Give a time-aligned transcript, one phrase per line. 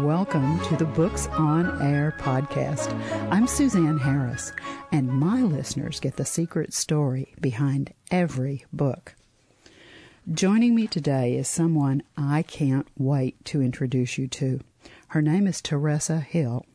[0.00, 2.92] Welcome to the Books on Air podcast.
[3.30, 4.52] I'm Suzanne Harris,
[4.90, 9.14] and my listeners get the secret story behind every book.
[10.30, 14.58] Joining me today is someone I can't wait to introduce you to.
[15.08, 16.66] Her name is Teressa Hill,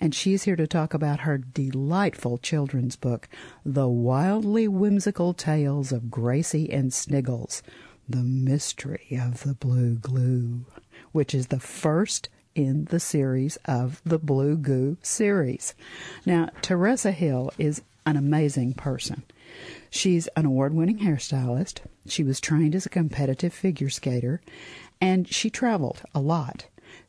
[0.00, 3.28] and she's here to talk about her delightful children's book,
[3.64, 7.62] The Wildly Whimsical Tales of Gracie and Sniggles,
[8.08, 10.66] The Mystery of the Blue Glue,
[11.12, 15.74] which is the first in the series of the Blue Goo series.
[16.24, 19.22] Now, Teressa Hill is an amazing person.
[19.90, 21.80] She's an award winning hairstylist.
[22.06, 24.40] She was trained as a competitive figure skater,
[25.00, 26.66] and she traveled a lot.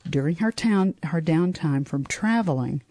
[0.10, 2.82] During her, town, her downtime from traveling,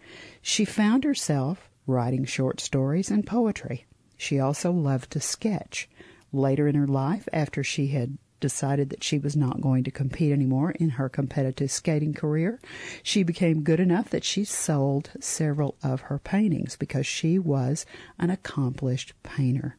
[0.41, 3.85] she found herself writing short stories and poetry.
[4.17, 5.89] She also loved to sketch.
[6.33, 10.31] Later in her life, after she had decided that she was not going to compete
[10.31, 12.59] anymore in her competitive skating career.
[13.03, 17.85] She became good enough that she sold several of her paintings because she was
[18.19, 19.77] an accomplished painter.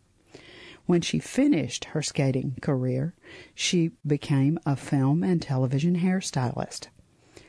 [0.87, 3.15] When she finished her skating career,
[3.55, 6.89] she became a film and television hairstylist.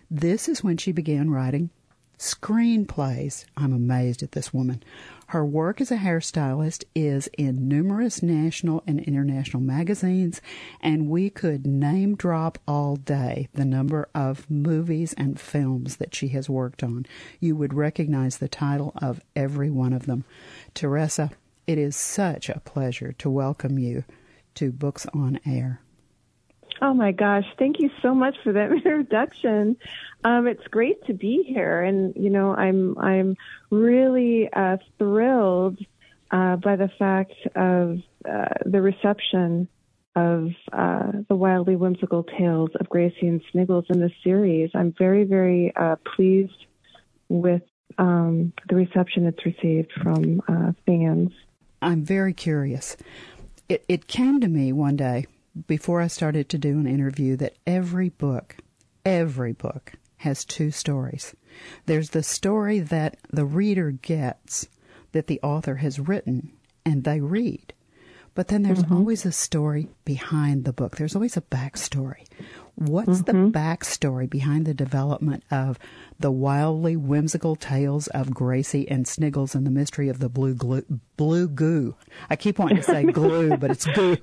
[0.10, 1.70] This is when she began writing
[2.18, 3.46] screenplays.
[3.56, 4.84] I'm amazed at this woman.
[5.32, 10.42] Her work as a hairstylist is in numerous national and international magazines,
[10.80, 16.30] and we could name drop all day the number of movies and films that she
[16.30, 17.06] has worked on.
[17.42, 20.24] You would recognize the title of every one of them.
[20.74, 21.32] Teressa,
[21.66, 24.06] it is such a pleasure to welcome you
[24.56, 25.82] to Books on Air.
[26.82, 29.78] Oh my gosh, thank you so much for that introduction.
[30.24, 33.36] Um, it's great to be here, and you know, I'm I'm
[33.70, 35.80] really uh, thrilled
[36.30, 39.68] uh, by the fact of uh, the reception
[40.16, 44.72] of uh, the wildly whimsical tales of Gracie and Sniggles in this series.
[44.76, 46.66] I'm very very uh, pleased
[47.30, 47.64] with
[47.98, 51.32] um, the reception it's received from uh, fans.
[51.82, 52.98] I'm very curious.
[53.70, 55.26] It, it came to me one day
[55.66, 58.58] before I started to do an interview that every book,
[59.06, 61.36] every book has two stories.
[61.86, 64.68] There's the story that the reader gets
[65.12, 66.52] that the author has written
[66.86, 67.74] and they read.
[68.36, 68.96] But then there's mm-hmm.
[68.96, 70.98] always a story behind the book.
[70.98, 72.28] There's always a backstory.
[72.76, 73.46] What's mm-hmm.
[73.46, 75.80] the backstory behind the development of
[76.20, 80.86] the wildly whimsical tales of Gracie and Sniggles and the mystery of the blue glue,
[81.18, 81.96] blue goo?
[82.30, 84.18] I keep wanting to say glue, but it's goo.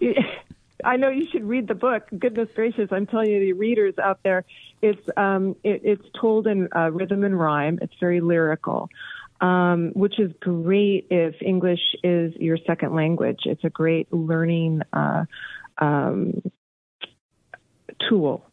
[0.85, 2.09] I know you should read the book.
[2.19, 4.45] Goodness gracious, I'm telling you, the readers out there,
[4.83, 7.79] it's um, it, it's told in uh, rhythm and rhyme.
[7.81, 8.91] It's very lyrical,
[9.41, 13.41] um, which is great if English is your second language.
[13.45, 15.25] It's a great learning uh,
[15.79, 16.43] um,
[18.09, 18.47] tool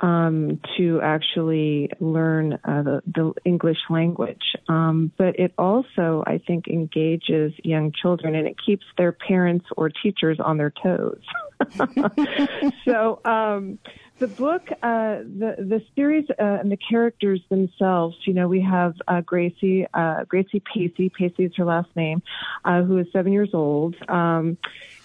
[0.00, 4.42] um, to actually learn uh, the, the, English language.
[4.68, 9.90] Um, but it also, I think, engages young children and it keeps their parents or
[9.90, 11.22] teachers on their toes.
[12.84, 13.78] so, um,
[14.18, 18.16] the book, uh, the the series, uh, and the characters themselves.
[18.24, 21.10] You know, we have uh, Gracie, uh, Gracie Pacey.
[21.10, 22.22] Pacey is her last name,
[22.64, 23.94] uh, who is seven years old.
[24.08, 24.56] Um,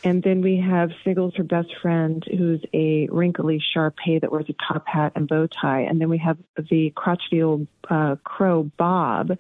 [0.04, 4.74] and then we have Sniggles, her best friend, who's a wrinkly Shar-Pei that wears a
[4.74, 5.82] top hat and bow tie.
[5.82, 9.38] And then we have the crotchety old uh, crow, Bob,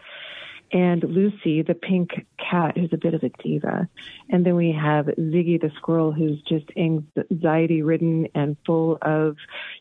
[0.73, 3.89] and Lucy, the pink cat, who's a bit of a diva.
[4.29, 9.35] And then we have Ziggy, the squirrel, who's just anxiety ridden and full of,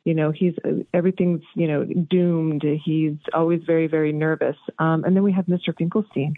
[0.05, 0.55] you know, he's
[0.93, 2.65] everything's, you know, doomed.
[2.85, 4.57] He's always very, very nervous.
[4.79, 5.77] Um, and then we have Mr.
[5.77, 6.35] Finkelstein,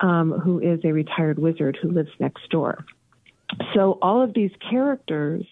[0.00, 2.84] um, who is a retired wizard who lives next door.
[3.74, 5.44] So all of these characters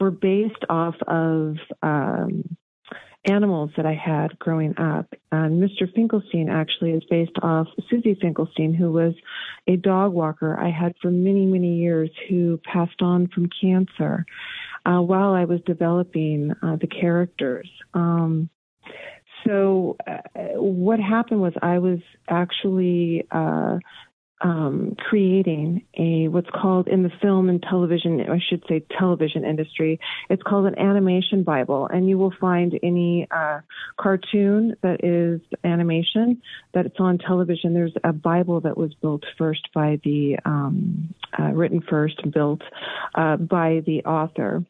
[0.00, 2.56] were based off of um,
[3.26, 5.12] animals that I had growing up.
[5.32, 5.92] And Mr.
[5.92, 9.14] Finkelstein actually is based off Susie Finkelstein, who was
[9.66, 14.24] a dog walker I had for many, many years who passed on from cancer
[14.84, 17.68] uh, while I was developing uh, the characters.
[17.94, 18.48] Um,
[19.46, 20.18] so uh,
[20.54, 21.98] what happened was I was
[22.28, 23.78] actually uh,
[24.42, 29.98] um, creating a what's called in the film and television, I should say television industry.
[30.28, 33.60] It's called an animation Bible, and you will find any uh,
[33.98, 36.42] cartoon that is animation
[36.74, 37.72] that's on television.
[37.72, 42.62] There's a Bible that was built first by the um, uh, written first, built
[43.14, 44.64] uh, by the author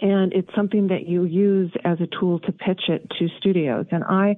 [0.00, 3.86] and it's something that you use as a tool to pitch it to studios.
[3.90, 4.36] And I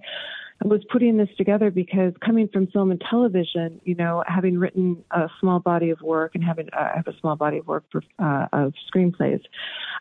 [0.65, 5.29] was putting this together because coming from film and television, you know, having written a
[5.41, 8.47] small body of work and having uh, have a small body of work for, uh,
[8.53, 9.41] of screenplays,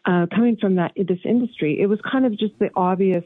[0.06, 3.26] uh, coming from that this industry, it was kind of just the obvious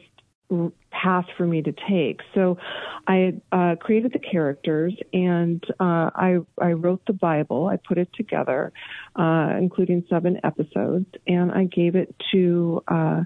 [0.92, 2.22] path for me to take.
[2.34, 2.58] So
[3.06, 7.68] I uh, created the characters and uh, I, I wrote the Bible.
[7.68, 8.72] I put it together,
[9.16, 13.24] uh, including seven episodes, and I gave it to uh,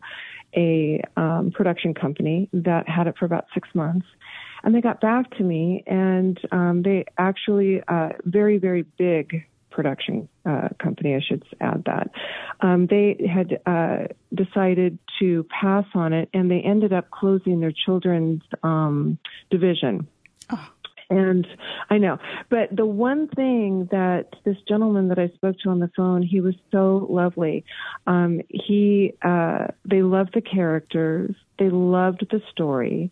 [0.56, 4.06] a um, production company that had it for about six months.
[4.63, 10.27] And they got back to me, and um, they actually uh, very very big production
[10.45, 12.12] uh, company, I should add that.
[12.59, 17.71] Um, they had uh, decided to pass on it, and they ended up closing their
[17.71, 19.18] children's um,
[19.50, 20.07] division.
[20.51, 20.69] Oh.
[21.12, 21.46] And
[21.90, 22.19] I know,
[22.50, 26.40] but the one thing that this gentleman that I spoke to on the phone, he
[26.40, 27.66] was so lovely.
[28.08, 33.12] Um, he, uh, they loved the characters, they loved the story,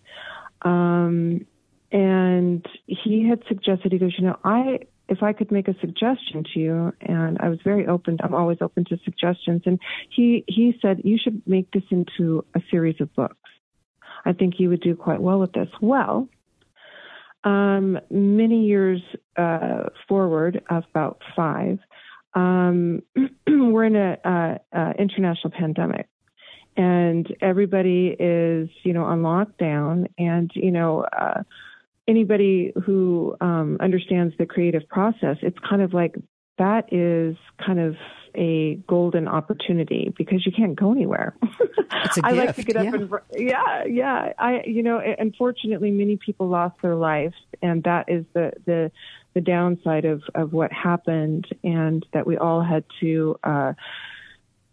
[0.62, 1.46] um,
[1.92, 4.80] and he had suggested, he goes, you know, I
[5.10, 8.20] if I could make a suggestion to you, and I was very open.
[8.24, 9.64] I'm always open to suggestions.
[9.66, 9.80] And
[10.16, 13.50] he he said you should make this into a series of books.
[14.24, 15.70] I think you would do quite well with this.
[15.82, 16.30] Well,
[17.44, 19.02] um, many years
[19.38, 21.80] uh, forward, about five,
[22.34, 23.02] um,
[23.48, 26.08] we're in a, uh, uh, international pandemic,
[26.78, 31.44] and everybody is you know on lockdown, and you know uh,
[32.08, 36.16] anybody who um, understands the creative process, it's kind of like
[36.60, 37.36] that is
[37.66, 37.96] kind of
[38.36, 41.36] a golden opportunity because you can't go anywhere.
[42.24, 42.94] I like to get up yeah.
[42.94, 44.34] and yeah, yeah.
[44.38, 48.92] I you know, unfortunately, many people lost their lives, and that is the the
[49.34, 53.38] the downside of of what happened, and that we all had to.
[53.44, 53.74] uh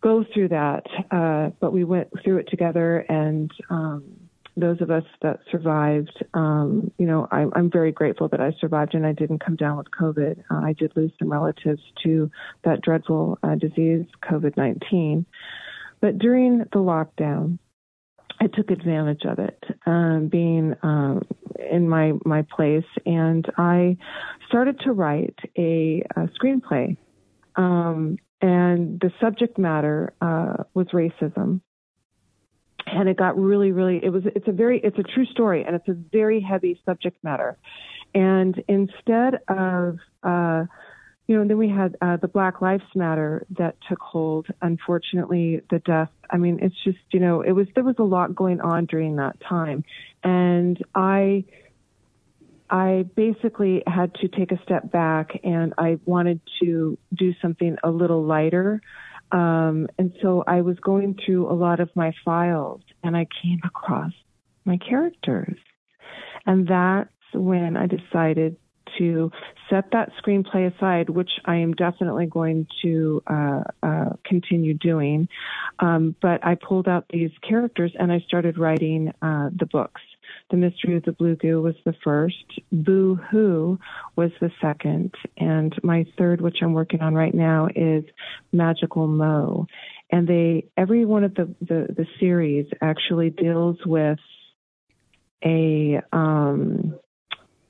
[0.03, 4.26] go through that, uh, but we went through it together, and um,
[4.57, 8.95] those of us that survived, um, you know, I, I'm very grateful that I survived
[8.95, 10.43] and I didn't come down with COVID.
[10.51, 12.31] Uh, I did lose some relatives to
[12.65, 15.27] that dreadful uh, disease, COVID 19.
[16.01, 17.59] But during the lockdown,
[18.41, 21.23] I took advantage of it, um, being um,
[21.71, 23.97] in my my place, and I
[24.47, 26.97] started to write a, a screenplay.
[27.57, 31.61] Um, and the subject matter uh, was racism
[32.87, 35.75] and it got really really it was it's a very it's a true story and
[35.75, 37.57] it's a very heavy subject matter.
[38.15, 40.65] And instead of uh
[41.27, 44.47] you know then we had uh the black lives matter that took hold.
[44.63, 48.35] Unfortunately the death i mean it's just you know it was there was a lot
[48.35, 49.85] going on during that time.
[50.23, 51.45] And i
[52.69, 57.91] I basically had to take a step back and I wanted to do something a
[57.91, 58.81] little lighter
[59.33, 63.61] um, and so I was going through a lot of my files and I came
[63.65, 64.13] across
[64.65, 65.59] my characters.
[66.47, 68.57] And that's when I decided
[68.99, 69.31] to
[69.69, 75.29] set that screenplay aside, which I am definitely going to uh, uh, continue doing.
[75.81, 80.01] Um, but I pulled out these characters and I started writing uh, the books.
[80.51, 82.61] The Mystery of the Blue Goo was the first.
[82.71, 83.79] Boo Hoo
[84.15, 85.13] was the second.
[85.37, 88.05] And my third, which I'm working on right now, is
[88.53, 89.67] Magical Mo.
[90.11, 94.21] And they, every one of the, the, the series actually deals with
[95.45, 96.97] a, um,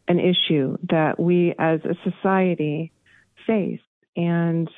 [0.06, 2.92] an issue that we as a society
[3.46, 3.80] face.
[4.16, 4.68] And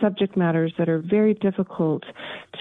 [0.00, 2.04] subject matters that are very difficult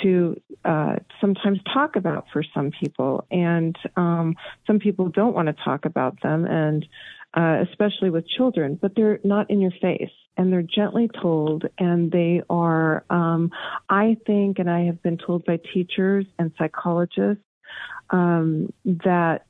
[0.01, 4.36] to uh, sometimes talk about for some people, and um,
[4.68, 6.86] some people don't want to talk about them, and
[7.34, 8.77] uh, especially with children.
[8.82, 13.51] But they're not in your face, and they're gently told, and they are, um,
[13.89, 17.44] I think, and I have been told by teachers and psychologists
[18.13, 19.48] um, that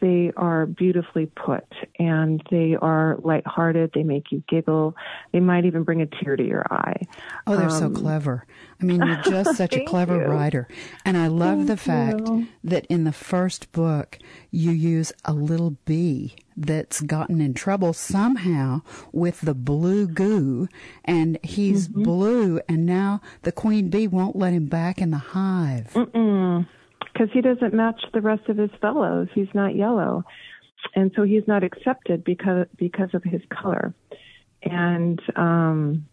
[0.00, 1.64] they are beautifully put
[1.98, 3.92] and they are lighthearted.
[3.94, 4.94] They make you giggle.
[5.32, 7.06] They might even bring a tear to your eye.
[7.46, 8.46] Oh, they're um, so clever.
[8.80, 10.26] I mean, you're just such a clever you.
[10.26, 10.68] writer.
[11.06, 12.48] And I love thank the fact you.
[12.64, 14.18] that in the first book,
[14.50, 20.68] you use a little bee that's gotten in trouble somehow with the blue goo
[21.04, 22.02] and he's mm-hmm.
[22.02, 25.92] blue and now the queen bee won't let him back in the hive.
[25.94, 26.66] Mm-mm
[27.18, 29.28] because he doesn't match the rest of his fellows.
[29.34, 30.24] He's not yellow,
[30.94, 33.94] and so he's not accepted because because of his color.
[34.62, 36.06] And um,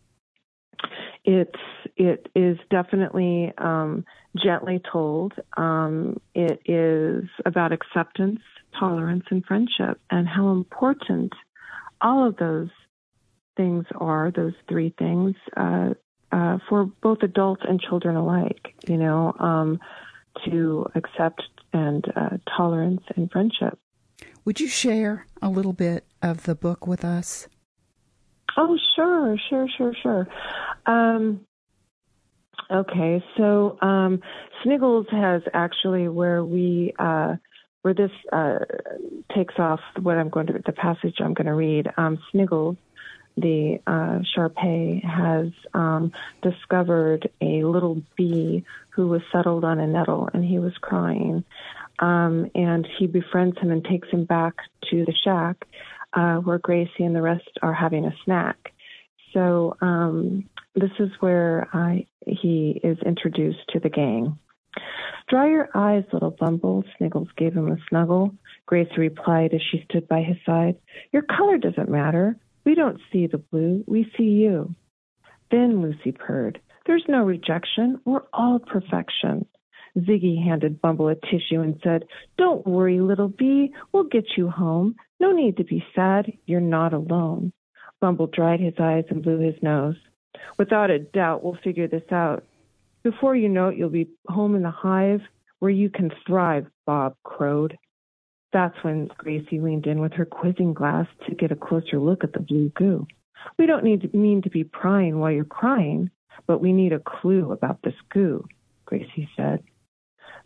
[1.24, 1.60] it's
[1.96, 4.06] it is definitely um,
[4.44, 5.34] gently told.
[5.58, 8.40] Um, it is about acceptance,
[8.80, 11.34] tolerance, and friendship, and how important
[12.02, 12.70] all of those
[13.58, 14.32] things are.
[14.36, 15.36] Those three things.
[15.56, 15.94] Uh,
[16.32, 19.80] uh, for both adults and children alike, you know, um,
[20.46, 23.77] to accept and uh, tolerance and friendship.
[24.46, 27.48] Would you share a little bit of the book with us?
[28.58, 30.27] Oh, sure, sure, sure, sure.
[30.86, 31.42] Um,
[32.72, 34.22] Okay, so um,
[34.63, 37.36] Sniggles has actually where we uh,
[37.84, 38.60] where this uh,
[39.36, 41.88] takes off what I'm going to the passage I'm going to read.
[41.98, 42.77] Um, Sniggles,
[43.38, 46.12] the uh, Shar-Pei, has um,
[46.42, 51.44] discovered a little bee who was settled on a nettle, and he was crying.
[52.00, 54.56] Um, and he befriends him and takes him back
[54.89, 55.65] to the shack
[56.13, 58.74] uh, where Gracie and the rest are having a snack.
[59.34, 64.38] So um, this is where I, he is introduced to the gang.
[65.27, 68.34] Dry your eyes, little Bumble, Sniggles gave him a snuggle.
[68.65, 70.75] Gracie replied as she stood by his side.
[71.12, 72.38] Your color doesn't matter.
[72.65, 74.75] We don't see the blue, we see you.
[75.51, 76.60] Then Lucy purred.
[76.86, 78.00] There's no rejection.
[78.05, 79.45] We're all perfection.
[79.98, 82.05] Ziggy handed Bumble a tissue and said,
[82.38, 83.74] Don't worry, little bee.
[83.91, 84.95] We'll get you home.
[85.19, 86.34] No need to be sad.
[86.45, 87.53] You're not alone.
[88.01, 89.95] Bumble dried his eyes and blew his nose.
[90.57, 92.43] Without a doubt, we'll figure this out.
[93.03, 95.22] Before you know it, you'll be home in the hive
[95.60, 97.77] where you can thrive, Bob crowed.
[98.56, 102.32] That's when Gracie leaned in with her quizzing glass to get a closer look at
[102.32, 103.06] the blue goo.
[103.60, 106.10] We don't need to mean to be prying while you're crying,
[106.48, 108.46] but we need a clue about this goo,
[108.86, 109.62] Gracie said.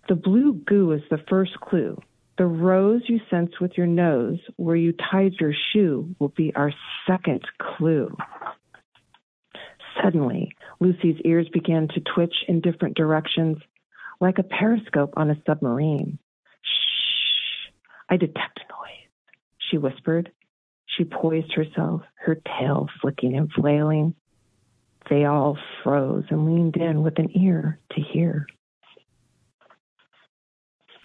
[0.07, 1.99] The blue goo is the first clue.
[2.39, 6.73] The rose you sense with your nose where you tied your shoe will be our
[7.05, 8.17] second clue.
[10.03, 13.59] Suddenly, Lucy's ears began to twitch in different directions,
[14.19, 16.17] like a periscope on a submarine.
[18.09, 19.09] I detect noise,
[19.69, 20.31] she whispered.
[20.97, 24.15] She poised herself, her tail flicking and flailing.
[25.09, 28.47] They all froze and leaned in with an ear to hear.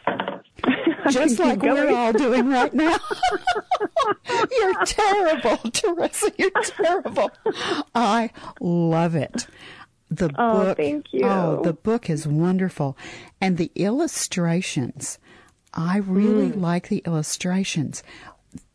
[1.11, 2.97] just like we're all doing right now.
[4.29, 6.33] you're terrible, Teressa.
[6.39, 7.31] You're terrible.
[7.95, 8.31] I
[8.61, 9.47] love it.
[10.11, 10.77] The oh, book.
[10.77, 11.25] Thank you.
[11.25, 12.97] Oh, the book is wonderful,
[13.41, 15.19] and the illustrations.
[15.75, 16.61] I really mm.
[16.61, 18.03] like the illustrations.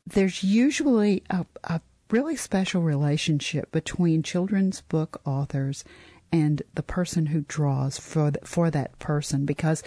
[0.05, 5.83] There's usually a, a really special relationship between children's book authors
[6.31, 9.81] and the person who draws for the, for that person because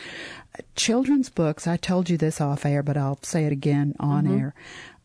[0.74, 4.38] children's books I told you this off air but I'll say it again on mm-hmm.
[4.38, 4.54] air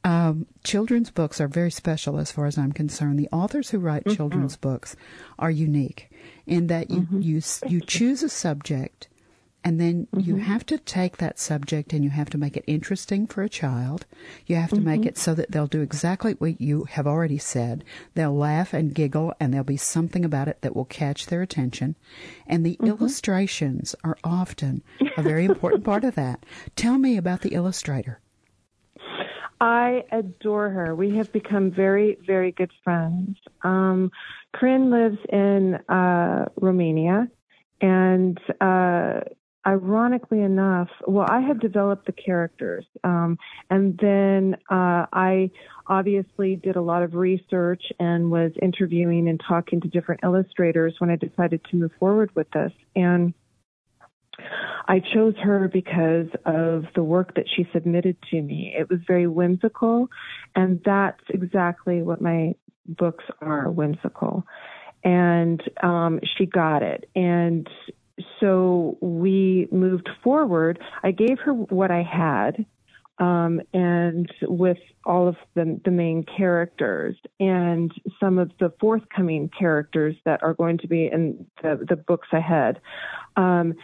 [0.08, 3.20] um, children's books are very special as far as I'm concerned.
[3.20, 4.16] The authors who write mm-hmm.
[4.16, 4.96] children's books
[5.38, 6.10] are unique
[6.46, 7.22] in that you, mm-hmm.
[7.22, 9.10] you, you choose a subject
[9.68, 10.22] and then mm-hmm.
[10.22, 13.50] you have to take that subject and you have to make it interesting for a
[13.50, 14.06] child.
[14.46, 14.86] You have to mm-hmm.
[14.86, 17.84] make it so that they'll do exactly what you have already said.
[18.14, 21.98] They'll laugh and giggle and there'll be something about it that will catch their attention.
[22.48, 22.88] And the mm-hmm.
[22.88, 24.84] illustrations are often
[25.18, 26.46] a very important part of that.
[26.78, 28.22] Tell me about the illustrator.
[29.60, 30.96] I adore her.
[30.96, 33.38] We have become very, very good friends.
[33.64, 34.12] Um,
[34.54, 37.28] Corinne lives in uh, Romania,
[37.82, 39.22] and uh,
[39.68, 43.38] ironically enough, well, I had developed the characters, um,
[43.70, 45.52] and then uh, I
[45.88, 51.10] obviously did a lot of research and was interviewing and talking to different illustrators when
[51.10, 52.72] I decided to move forward with this.
[52.96, 53.34] And
[54.88, 58.74] I chose her because of the work that she submitted to me.
[58.78, 60.10] It was very whimsical,
[60.56, 62.56] and that's exactly what my
[62.86, 64.46] books are whimsical.
[65.04, 67.10] And um, she got it.
[67.16, 67.68] And
[68.40, 70.80] so we moved forward.
[71.04, 72.66] I gave her what I had,
[73.20, 80.16] um, and with all of the, the main characters and some of the forthcoming characters
[80.26, 82.80] that are going to be in the, the books ahead.
[83.36, 83.76] Um,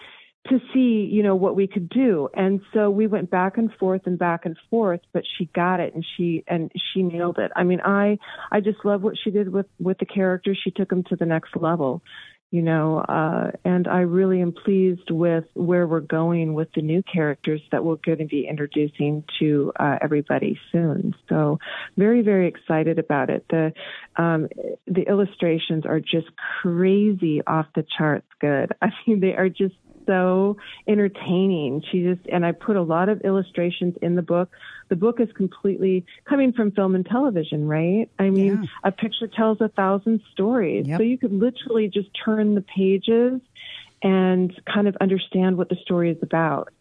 [0.50, 2.28] to see, you know, what we could do.
[2.34, 5.94] And so we went back and forth and back and forth, but she got it
[5.96, 7.52] and she and she nailed it.
[7.56, 8.18] I mean, I
[8.52, 10.60] I just love what she did with with the characters.
[10.62, 12.02] She took them to the next level
[12.54, 17.02] you know, uh, and I really am pleased with where we're going with the new
[17.02, 21.16] characters that we're going to be introducing to uh, everybody soon.
[21.30, 21.58] So,
[21.98, 23.44] very, very excited about it.
[23.50, 23.74] The
[24.18, 24.50] um,
[24.86, 26.28] the illustrations are just
[26.62, 28.72] crazy off the charts good.
[28.84, 29.74] I mean, they are just
[30.06, 30.58] so
[30.88, 31.84] entertaining.
[31.92, 34.50] She just, and I put a lot of illustrations in the book.
[34.90, 38.10] The book is completely coming from film and television, right?
[38.20, 38.70] I mean, yeah.
[38.84, 40.88] a picture tells a thousand stories.
[40.88, 40.98] Yep.
[41.00, 43.42] So you could literally just turn the pages
[44.02, 46.74] and kind of understand what the story is about.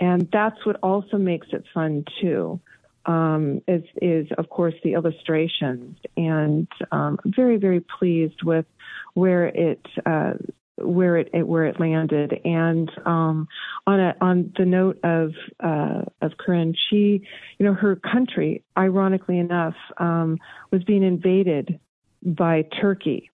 [0.00, 2.60] And that's what also makes it fun too.
[3.04, 8.66] Um, is is of course the illustrations, and um, very very pleased with
[9.14, 10.34] where it uh,
[10.80, 12.40] where it, it, where it landed.
[12.44, 13.48] And um,
[13.86, 15.32] on a, on the note of
[15.62, 17.22] uh, of Corinne, she,
[17.58, 20.38] you know, her country, ironically enough, um,
[20.70, 21.80] was being invaded
[22.22, 23.30] by Turkey,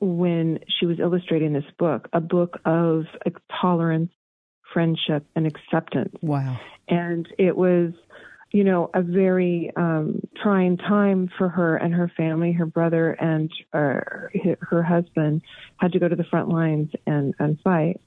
[0.00, 3.04] when she was illustrating this book, a book of
[3.60, 4.10] tolerance,
[4.72, 6.14] friendship, and acceptance.
[6.20, 6.58] Wow.
[6.88, 7.92] And it was,
[8.50, 12.52] you know, a very um, trying time for her and her family.
[12.52, 14.00] Her brother and uh,
[14.60, 15.42] her husband
[15.78, 18.00] had to go to the front lines and, and fight.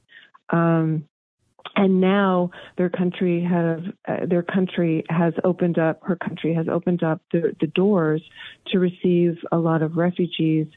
[0.50, 1.06] Um,
[1.76, 7.04] and now their country have uh, their country has opened up her country has opened
[7.04, 8.22] up the, the doors
[8.68, 10.68] to receive a lot of refugees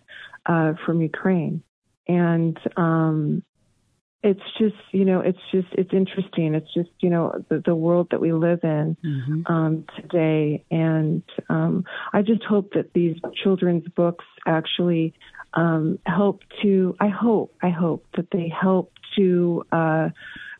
[0.47, 1.62] uh, from Ukraine,
[2.09, 3.42] and um,
[4.23, 6.55] it's just you know it's just it's interesting.
[6.55, 9.52] It's just you know the, the world that we live in mm-hmm.
[9.52, 15.14] um, today, and um, I just hope that these children's books actually
[15.55, 16.97] um, help to.
[17.00, 19.64] I hope I hope that they help to.
[19.73, 20.09] Uh,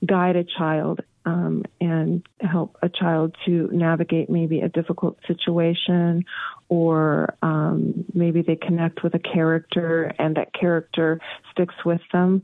[0.04, 6.25] guide a child um, and help a child to navigate maybe a difficult situation
[6.69, 11.21] or um, maybe they connect with a character and that character
[11.52, 12.42] sticks with them.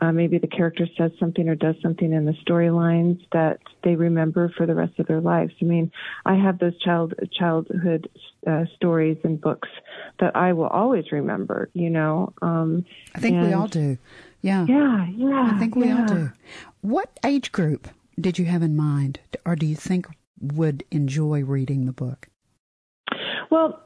[0.00, 4.50] Uh, maybe the character says something or does something in the storylines that they remember
[4.56, 5.52] for the rest of their lives.
[5.60, 5.92] I mean,
[6.24, 8.08] I have those child childhood
[8.46, 9.68] uh, stories and books
[10.18, 11.68] that I will always remember.
[11.74, 13.98] You know, um, I think and, we all do.
[14.42, 15.52] Yeah, yeah, yeah.
[15.54, 16.00] I think we yeah.
[16.00, 16.32] all do.
[16.80, 17.88] What age group
[18.18, 20.06] did you have in mind, or do you think
[20.40, 22.28] would enjoy reading the book?
[23.50, 23.82] Well,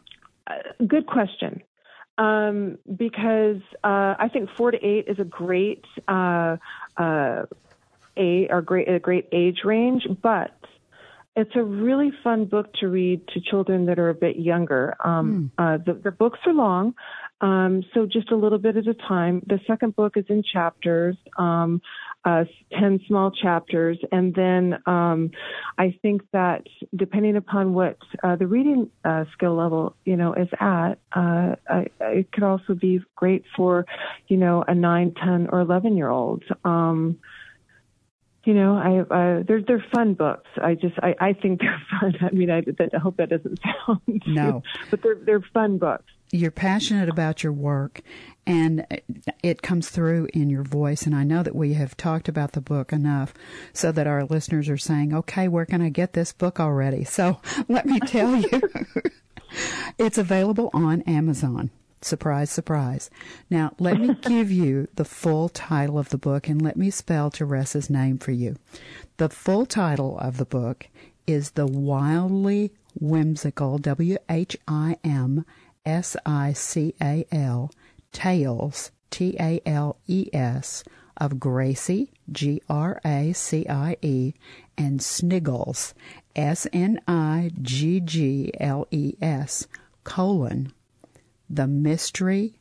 [0.47, 0.54] uh,
[0.87, 1.62] good question.
[2.16, 6.56] Um, because uh, I think four to eight is a great uh,
[6.97, 7.47] uh,
[8.16, 10.52] a or great a great age range, but
[11.37, 14.94] it's a really fun book to read to children that are a bit younger.
[15.04, 15.75] Um, mm.
[15.75, 16.94] uh, the, the books are long,
[17.40, 19.42] um, so just a little bit at a time.
[19.47, 21.16] The second book is in chapters.
[21.37, 21.83] Um,
[22.25, 22.45] uh,
[22.78, 23.99] 10 small chapters.
[24.11, 25.31] And then um,
[25.78, 26.62] I think that
[26.95, 31.87] depending upon what uh, the reading uh, skill level, you know, is at, uh, I,
[32.00, 33.87] it could also be great for,
[34.28, 36.45] you know, a 9, 10, or 11 year old.
[36.64, 37.19] Um,
[38.45, 40.50] you know, I uh, they're they're fun books.
[40.62, 42.14] I just I, I think they're fun.
[42.21, 46.51] I mean, I, I hope that doesn't sound no, but they're they're fun books you're
[46.51, 48.01] passionate about your work
[48.46, 48.87] and
[49.42, 52.61] it comes through in your voice and I know that we have talked about the
[52.61, 53.35] book enough
[53.72, 57.40] so that our listeners are saying, "Okay, where can I get this book already?" So,
[57.68, 58.61] let me tell you.
[59.98, 61.70] it's available on Amazon.
[62.04, 63.09] Surprise, surprise.
[63.48, 67.30] Now, let me give you the full title of the book and let me spell
[67.30, 68.57] Teressa's name for you.
[69.16, 70.88] The full title of the book
[71.26, 75.46] is The Wildly Whimsical, W H I M
[75.87, 77.70] S I C A L,
[78.14, 80.83] Tales, T A L E S,
[81.18, 84.33] of Gracie, G R A C I E,
[84.79, 85.92] and Sniggles,
[86.35, 89.66] S N I G G L E S,
[90.05, 90.72] colon,
[91.50, 92.59] The Mystery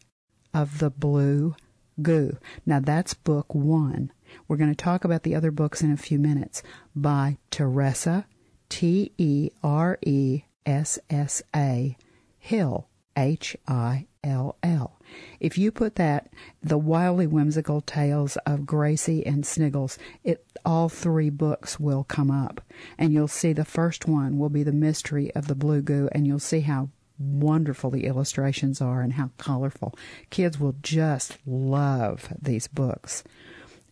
[0.54, 1.56] of the Blue
[2.02, 2.38] Goo.
[2.66, 4.12] Now that's book one.
[4.48, 6.64] We're going to talk about the other books in a few minutes
[6.96, 8.26] by Teressa,
[8.70, 11.96] T E R E S S A,
[12.40, 12.88] Hill.
[13.16, 15.00] H I L L.
[15.40, 16.30] If you put that,
[16.62, 22.62] the wildly whimsical tales of Gracie and Sniggles, it all three books will come up,
[22.98, 26.26] and you'll see the first one will be the mystery of the blue goo, and
[26.26, 29.94] you'll see how wonderful the illustrations are and how colorful.
[30.30, 33.24] Kids will just love these books.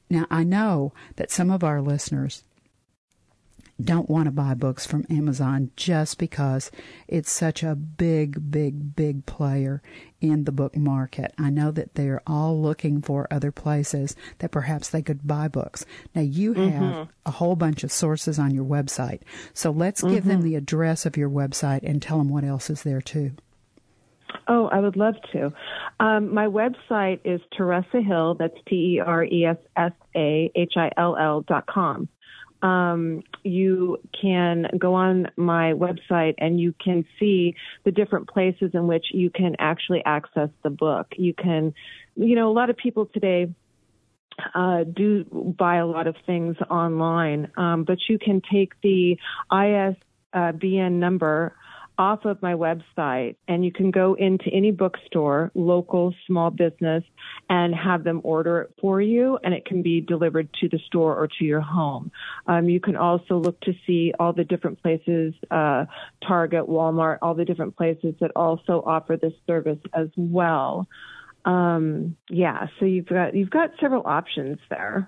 [0.10, 2.44] Now, I know that some of our listeners
[3.82, 6.72] don't want to buy books from Amazon just because
[7.08, 9.82] it's such a big, big, big player
[10.20, 11.34] in the book market.
[11.38, 15.86] I know that they're all looking for other places that perhaps they could buy books.
[16.16, 17.10] Now, you have mm-hmm.
[17.26, 19.22] a whole bunch of sources on your website.
[19.54, 20.14] So let's mm-hmm.
[20.14, 20.50] give them mm-hmm.
[20.50, 23.32] the address of your website and tell them what else is there too.
[24.48, 25.52] Oh, I would love to.
[26.00, 28.36] Um, my website is Teressa Hill.
[28.36, 32.08] That's T E R E S S A H I L L dot com
[32.62, 38.88] um, you can go on my website and you can see the different places in
[38.88, 41.08] which you can actually access the book.
[41.18, 41.74] You can,
[42.16, 43.54] you know, a lot of people today
[44.54, 45.24] uh, do
[45.58, 49.18] buy a lot of things online, um, but you can take the
[49.52, 51.56] ISBN number
[52.02, 57.04] off of my website and you can go into any bookstore, local, small business,
[57.48, 61.16] and have them order it for you and it can be delivered to the store
[61.16, 62.12] or to your home.
[62.48, 65.86] Um, you can also look to see all the different places, uh,
[66.28, 70.88] Target, Walmart, all the different places that also offer this service as well.
[71.46, 75.08] Um, yeah, so you've got, you've got several options there.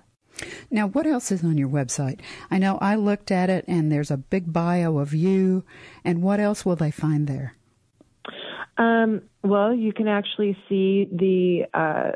[0.70, 2.20] Now, what else is on your website?
[2.50, 5.64] I know I looked at it and there's a big bio of you.
[6.04, 7.54] And what else will they find there?
[8.76, 12.12] Um, well, you can actually see the uh,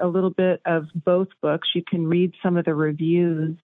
[0.00, 1.68] a little bit of both books.
[1.74, 3.56] You can read some of the reviews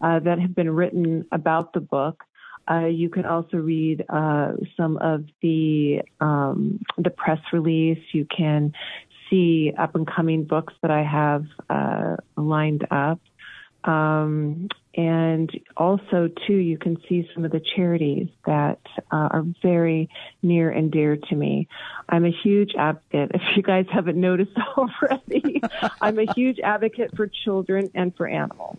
[0.00, 2.24] uh, that have been written about the book.
[2.70, 7.98] Uh, you can also read uh, some of the um, the press release.
[8.12, 8.72] You can
[9.28, 13.20] see up and coming books that I have uh, lined up.
[13.84, 18.80] Um, and also, too, you can see some of the charities that
[19.12, 20.08] uh, are very
[20.42, 21.68] near and dear to me.
[22.08, 25.62] I'm a huge advocate, if you guys haven't noticed already,
[26.00, 28.78] I'm a huge advocate for children and for animals.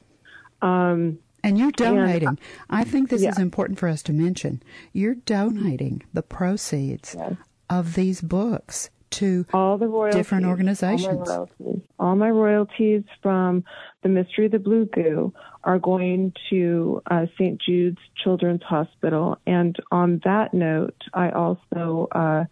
[0.62, 2.28] Um, and you're donating.
[2.28, 3.30] And, I think this yeah.
[3.30, 4.62] is important for us to mention.
[4.94, 7.36] You're donating the proceeds yes.
[7.70, 11.06] of these books to all the royalties, different organizations.
[11.08, 13.64] All my, royalties, all my royalties from
[14.04, 15.34] the Mystery of the Blue Goo
[15.64, 17.62] are going to uh, St.
[17.62, 19.38] Jude's Children's Hospital.
[19.46, 22.46] And on that note, I also uh,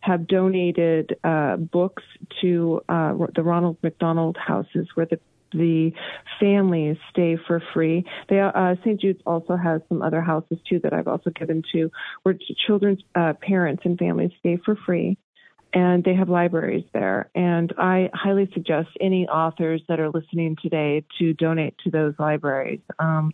[0.00, 2.02] have donated uh, books
[2.40, 5.20] to uh, the Ronald McDonald houses where the
[5.52, 5.92] the
[6.40, 8.04] families stay for free.
[8.28, 9.00] They, uh, St.
[9.00, 11.90] Jude's also has some other houses too that I've also given to
[12.24, 15.16] where children's uh, parents and families stay for free
[15.76, 17.28] and they have libraries there.
[17.34, 22.80] And I highly suggest any authors that are listening today to donate to those libraries.
[22.98, 23.32] Um,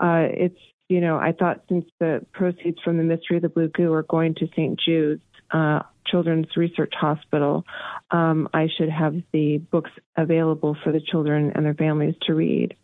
[0.00, 3.68] uh, it's, you know, I thought since the proceeds from the Mystery of the Blue
[3.68, 4.78] Goo are going to St.
[4.84, 7.64] Jude's uh, Children's Research Hospital,
[8.10, 12.74] um, I should have the books available for the children and their families to read.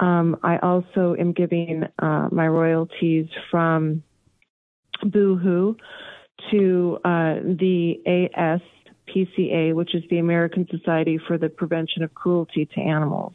[0.00, 4.02] Um, I also am giving uh, my royalties from
[5.02, 5.76] Boohoo
[6.50, 12.80] to uh, the ASPCA, which is the American Society for the Prevention of Cruelty to
[12.80, 13.32] Animals.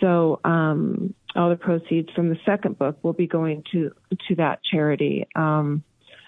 [0.00, 3.92] So um, all the proceeds from the second book will be going to
[4.28, 5.84] to that charity um,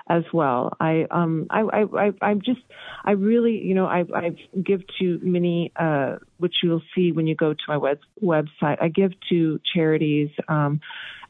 [0.08, 0.76] as well.
[0.80, 2.60] I um I I I am just
[3.04, 7.34] I really you know I I give to many uh which you'll see when you
[7.34, 8.78] go to my web website.
[8.80, 10.80] I give to charities um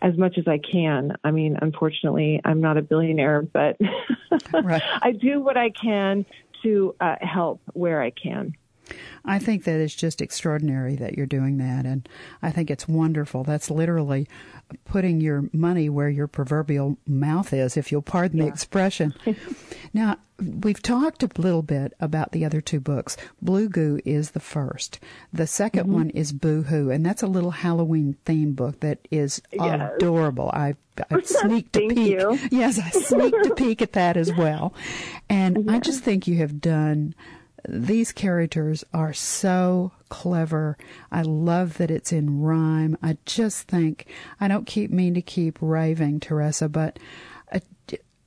[0.02, 1.16] as much as I can.
[1.24, 3.76] I mean, unfortunately, I'm not a billionaire, but
[4.52, 4.82] right.
[5.00, 6.26] I do what I can
[6.64, 8.54] to uh, help where I can.
[9.24, 12.08] I think that it's just extraordinary that you're doing that, and
[12.42, 13.44] I think it's wonderful.
[13.44, 14.28] That's literally
[14.84, 18.44] putting your money where your proverbial mouth is, if you'll pardon yeah.
[18.44, 19.14] the expression.
[19.92, 23.16] now, we've talked a little bit about the other two books.
[23.40, 24.98] Blue Goo is the first.
[25.32, 25.92] The 2nd mm-hmm.
[25.92, 29.92] one is Boo Hoo, and that's a little Halloween theme book that is yes.
[29.96, 30.50] adorable.
[30.52, 30.74] I
[31.10, 31.98] I sneaked a peek.
[31.98, 32.38] You.
[32.50, 34.74] Yes, I sneaked a peek at that as well.
[35.28, 37.14] And I just think you have done
[37.68, 40.76] these characters are so clever.
[41.10, 42.96] I love that it's in rhyme.
[43.02, 44.06] I just think
[44.40, 46.98] I don't keep mean to keep raving, Teressa, but
[47.52, 47.60] uh,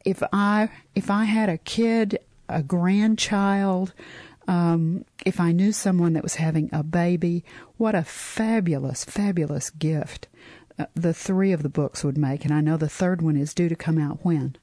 [0.06, 3.94] if I if I had a kid, a grandchild,
[4.48, 7.44] um, if I knew someone that was having a baby,
[7.78, 10.28] what a fabulous, fabulous gift
[10.78, 12.46] uh, the three of the books would make.
[12.46, 14.58] And I know the third one is due to come out when.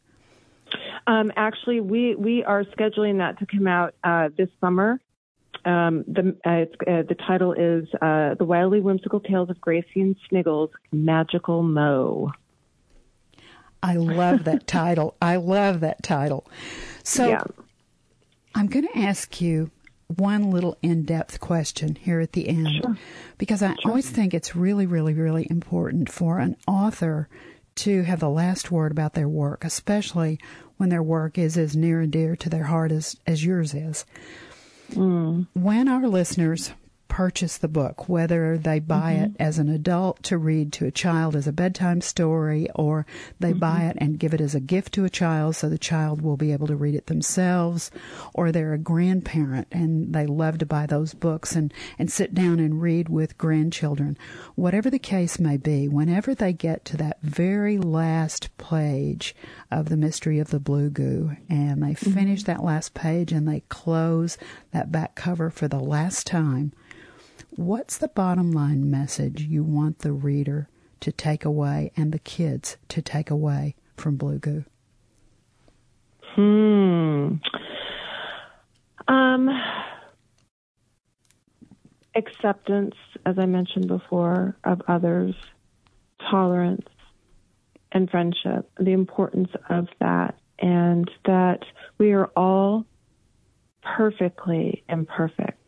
[1.06, 5.00] Um, actually, we we are scheduling that to come out uh, this summer.
[5.64, 10.16] Um, the uh, uh, the title is uh, "The Wildly Whimsical Tales of Gracie and
[10.28, 12.32] Sniggles Magical Mo."
[13.82, 15.16] I love that title.
[15.20, 16.48] I love that title.
[17.02, 17.42] So, yeah.
[18.54, 19.72] I'm going to ask you
[20.06, 22.96] one little in-depth question here at the end sure.
[23.38, 23.90] because I sure.
[23.90, 27.28] always think it's really, really, really important for an author
[27.76, 30.38] to have the last word about their work, especially
[30.76, 34.04] when their work is as near and dear to their heart as, as yours is.
[34.92, 35.46] Mm.
[35.54, 36.72] When our listeners
[37.12, 39.24] purchase the book, whether they buy mm-hmm.
[39.24, 43.04] it as an adult to read to a child as a bedtime story, or
[43.38, 43.58] they mm-hmm.
[43.58, 46.38] buy it and give it as a gift to a child so the child will
[46.38, 47.90] be able to read it themselves,
[48.32, 52.58] or they're a grandparent and they love to buy those books and, and sit down
[52.58, 54.16] and read with grandchildren.
[54.54, 59.36] Whatever the case may be, whenever they get to that very last page
[59.70, 62.12] of The Mystery of the Blue Goo and they mm-hmm.
[62.12, 64.38] finish that last page and they close
[64.70, 66.72] that back cover for the last time,
[67.56, 72.78] What's the bottom line message you want the reader to take away and the kids
[72.88, 74.64] to take away from Blue Goo?
[76.34, 77.34] Hmm.
[79.06, 79.50] Um,
[82.14, 82.94] acceptance,
[83.26, 85.34] as I mentioned before, of others,
[86.30, 86.86] tolerance,
[87.92, 91.66] and friendship, the importance of that, and that
[91.98, 92.86] we are all
[93.82, 95.61] perfectly imperfect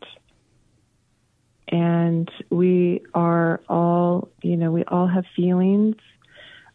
[1.75, 5.97] and we are all, you know, we all have feelings.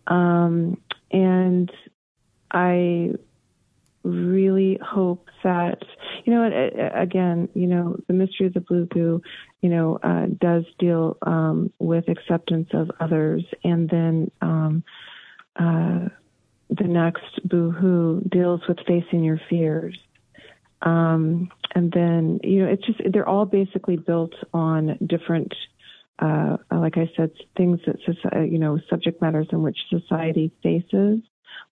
[0.07, 0.79] Um,
[1.11, 1.73] and
[2.51, 3.13] I
[4.03, 5.83] really hope that
[6.25, 9.21] you know again you know the mystery of the blue goo
[9.61, 14.83] you know uh, does deal um, with acceptance of others and then um,
[15.57, 16.09] uh,
[16.71, 19.99] the next boohoo deals with facing your fears
[20.83, 25.53] um, and then you know it's just they're all basically built on different
[26.21, 31.21] uh, like I said, things that society, you know, subject matters in which society faces,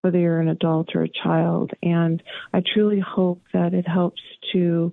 [0.01, 1.73] whether you're an adult or a child.
[1.83, 4.93] And I truly hope that it helps to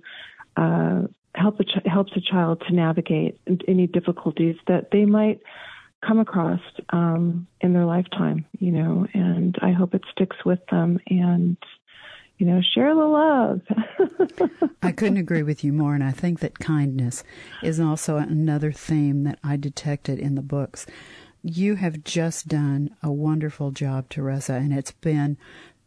[0.56, 1.02] uh,
[1.34, 5.40] help a ch- helps a child to navigate any difficulties that they might
[6.06, 8.44] come across um, in their lifetime.
[8.58, 11.56] You know, and I hope it sticks with them and
[12.38, 13.60] you know, share the love.
[14.82, 15.94] I couldn't agree with you more.
[15.94, 17.24] And I think that kindness
[17.62, 20.86] is also another theme that I detected in the books.
[21.42, 25.38] You have just done a wonderful job, Teressa, and it's been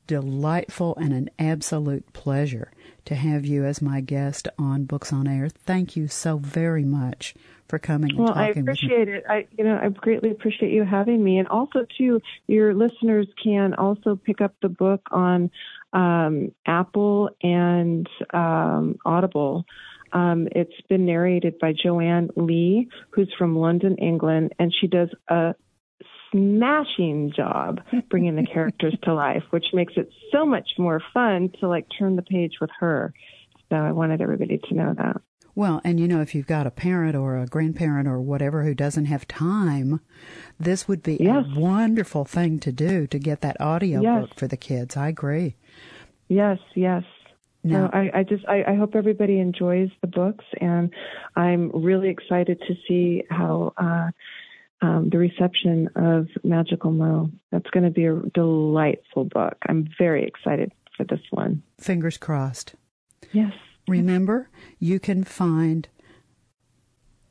[0.07, 2.71] delightful and an absolute pleasure
[3.05, 5.49] to have you as my guest on Books on Air.
[5.49, 7.35] Thank you so very much
[7.67, 8.89] for coming and talking with me.
[8.89, 9.23] well, I appreciate it.
[9.29, 11.37] I you know, I greatly appreciate you having me.
[11.37, 15.51] And also too, your listeners can also pick up the book on
[15.93, 19.65] um, Apple and um, Audible.
[20.11, 25.53] Um, it's been narrated by Joanne Lee, who's from London, England, and she does a
[26.31, 31.67] smashing job bringing the characters to life, which makes it so much more fun to
[31.67, 33.13] like turn the page with her.
[33.69, 35.21] So I wanted everybody to know that.
[35.55, 38.73] Well, and you know, if you've got a parent or a grandparent or whatever who
[38.73, 39.99] doesn't have time,
[40.59, 41.43] this would be yes.
[41.45, 44.21] a wonderful thing to do to get that audio yes.
[44.21, 44.95] book for the kids.
[44.95, 45.55] I agree.
[46.29, 47.03] Yes, yes.
[47.63, 50.91] No, I, I just I, I hope everybody enjoys the books, and
[51.35, 54.11] I'm really excited to see how uh,
[54.81, 57.29] um, the reception of Magical Mo.
[57.51, 59.57] That's going to be a delightful book.
[59.67, 61.61] I'm very excited for this one.
[61.77, 62.75] Fingers crossed.
[63.33, 63.51] Yes.
[63.89, 65.89] Remember, you can find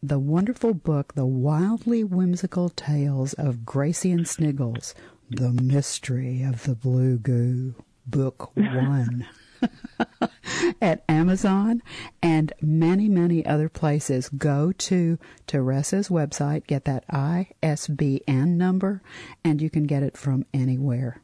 [0.02, 4.94] the wonderful book, The Wildly Whimsical Tales of Gracie and Sniggles,
[5.30, 7.74] The Mystery of the Blue Goo
[8.10, 9.26] Book One
[10.82, 11.82] at Amazon
[12.22, 14.28] and many, many other places.
[14.30, 19.02] Go to Teressa's website, get that ISBN number,
[19.44, 21.20] and you can get it from anywhere.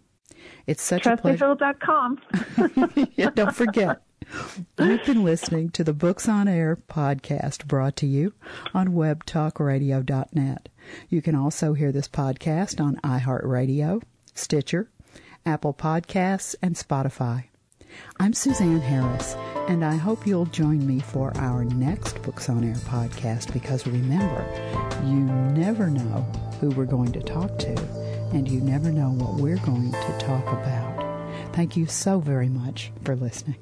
[0.67, 1.57] It's such a pleasure.
[3.17, 4.03] yeah, don't forget.
[4.79, 8.33] You've been listening to the Books on Air podcast brought to you
[8.73, 10.69] on webtalkradio.net.
[11.09, 14.03] You can also hear this podcast on iHeartRadio,
[14.35, 14.91] Stitcher,
[15.47, 17.45] Apple Podcasts, and Spotify.
[18.19, 19.35] I'm Suzanne Harris,
[19.69, 24.45] and I hope you'll join me for our next Books on Air podcast because remember,
[25.05, 25.17] you
[25.55, 26.23] never know
[26.61, 27.79] who we're going to talk to,
[28.33, 30.95] and you never know what we're going to talk about.
[31.53, 33.57] Thank you so very much for listening.